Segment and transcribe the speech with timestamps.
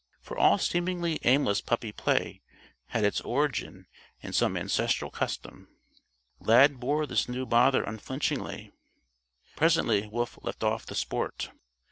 [0.19, 2.41] For all seemingly aimless puppy play
[2.87, 3.85] had its origin
[4.21, 5.67] in some ancestral custom.
[6.39, 8.71] Lad bore this new bother unflinchingly.
[9.55, 11.51] Presently Wolf left off the sport.